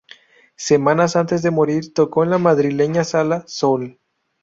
[0.55, 3.99] Semanas antes de morir tocó en la madrileña sala "Sol".